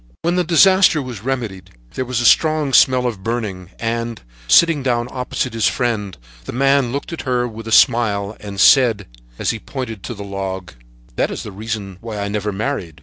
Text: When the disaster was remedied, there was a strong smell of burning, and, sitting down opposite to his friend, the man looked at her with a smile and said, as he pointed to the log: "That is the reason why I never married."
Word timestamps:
When 0.23 0.35
the 0.35 0.43
disaster 0.43 0.99
was 0.99 1.21
remedied, 1.23 1.69
there 1.93 2.05
was 2.05 2.19
a 2.21 2.25
strong 2.25 2.73
smell 2.73 3.05
of 3.05 3.21
burning, 3.21 3.69
and, 3.79 4.19
sitting 4.47 4.81
down 4.81 5.07
opposite 5.11 5.51
to 5.51 5.57
his 5.57 5.67
friend, 5.67 6.17
the 6.45 6.51
man 6.51 6.91
looked 6.91 7.13
at 7.13 7.21
her 7.21 7.47
with 7.47 7.67
a 7.67 7.71
smile 7.71 8.35
and 8.39 8.59
said, 8.59 9.05
as 9.37 9.51
he 9.51 9.59
pointed 9.59 10.01
to 10.05 10.15
the 10.15 10.23
log: 10.23 10.73
"That 11.17 11.29
is 11.29 11.43
the 11.43 11.51
reason 11.51 11.99
why 12.01 12.17
I 12.17 12.29
never 12.29 12.51
married." 12.51 12.99